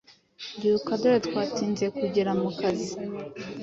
[0.57, 2.91] byuka dore twatinze kugera mukazi